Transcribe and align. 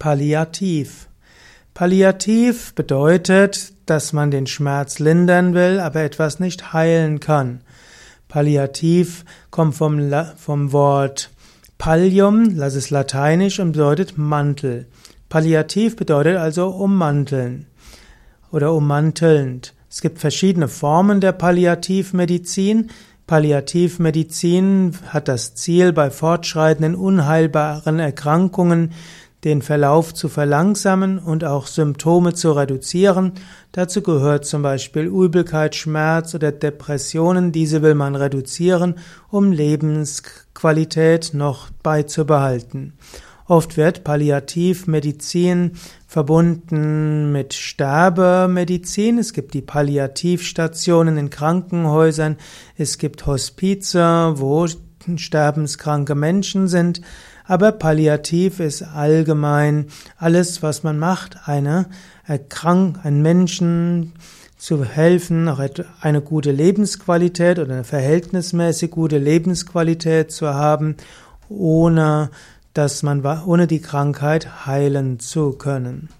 Palliativ. 0.00 1.08
Palliativ 1.74 2.74
bedeutet, 2.74 3.74
dass 3.84 4.14
man 4.14 4.30
den 4.30 4.46
Schmerz 4.46 4.98
lindern 4.98 5.52
will, 5.52 5.78
aber 5.78 6.00
etwas 6.00 6.40
nicht 6.40 6.72
heilen 6.72 7.20
kann. 7.20 7.60
Palliativ 8.26 9.26
kommt 9.50 9.74
vom, 9.74 10.10
vom 10.36 10.72
Wort 10.72 11.30
Pallium, 11.76 12.56
das 12.56 12.76
ist 12.76 12.88
lateinisch 12.88 13.60
und 13.60 13.72
bedeutet 13.72 14.16
Mantel. 14.16 14.86
Palliativ 15.28 15.96
bedeutet 15.96 16.38
also 16.38 16.68
ummanteln 16.68 17.66
oder 18.50 18.72
ummantelnd. 18.72 19.74
Es 19.90 20.00
gibt 20.00 20.18
verschiedene 20.18 20.68
Formen 20.68 21.20
der 21.20 21.32
Palliativmedizin. 21.32 22.90
Palliativmedizin 23.26 24.96
hat 25.08 25.28
das 25.28 25.54
Ziel, 25.56 25.92
bei 25.92 26.10
fortschreitenden 26.10 26.94
unheilbaren 26.94 27.98
Erkrankungen 27.98 28.92
den 29.44 29.62
Verlauf 29.62 30.12
zu 30.12 30.28
verlangsamen 30.28 31.18
und 31.18 31.44
auch 31.44 31.66
Symptome 31.66 32.34
zu 32.34 32.52
reduzieren. 32.52 33.32
Dazu 33.72 34.02
gehört 34.02 34.44
zum 34.44 34.62
Beispiel 34.62 35.04
Übelkeit, 35.04 35.74
Schmerz 35.74 36.34
oder 36.34 36.52
Depressionen. 36.52 37.52
Diese 37.52 37.82
will 37.82 37.94
man 37.94 38.16
reduzieren, 38.16 38.96
um 39.30 39.52
Lebensqualität 39.52 41.30
noch 41.32 41.70
beizubehalten. 41.82 42.94
Oft 43.46 43.76
wird 43.76 44.04
Palliativmedizin 44.04 45.72
verbunden 46.06 47.32
mit 47.32 47.52
Sterbemedizin. 47.52 49.18
Es 49.18 49.32
gibt 49.32 49.54
die 49.54 49.62
Palliativstationen 49.62 51.16
in 51.16 51.30
Krankenhäusern. 51.30 52.36
Es 52.76 52.98
gibt 52.98 53.26
Hospize, 53.26 54.34
wo 54.36 54.66
sterbenskranke 55.18 56.14
Menschen 56.14 56.68
sind. 56.68 57.00
Aber 57.46 57.72
Palliativ 57.72 58.60
ist 58.60 58.82
allgemein 58.82 59.86
alles, 60.16 60.62
was 60.62 60.82
man 60.82 60.98
macht, 60.98 61.48
eine 61.48 61.86
erkrank, 62.24 63.00
einen 63.02 63.22
Menschen 63.22 64.12
zu 64.56 64.84
helfen, 64.84 65.48
auch 65.48 65.60
eine 66.00 66.20
gute 66.20 66.52
Lebensqualität 66.52 67.58
oder 67.58 67.72
eine 67.72 67.84
verhältnismäßig 67.84 68.90
gute 68.90 69.18
Lebensqualität 69.18 70.30
zu 70.30 70.48
haben, 70.48 70.96
ohne 71.48 72.30
dass 72.74 73.02
man 73.02 73.24
ohne 73.46 73.66
die 73.66 73.80
Krankheit 73.80 74.66
heilen 74.66 75.18
zu 75.18 75.52
können. 75.52 76.10